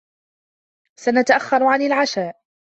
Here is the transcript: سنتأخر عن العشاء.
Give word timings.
سنتأخر 0.99 1.63
عن 1.63 1.81
العشاء. 1.81 2.35